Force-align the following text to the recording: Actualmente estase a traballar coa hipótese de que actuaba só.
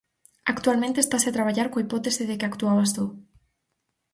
Actualmente 0.53 0.99
estase 1.05 1.27
a 1.29 1.35
traballar 1.37 1.67
coa 1.69 1.83
hipótese 1.85 2.23
de 2.29 2.37
que 2.39 2.47
actuaba 2.49 2.85
só. 2.93 3.05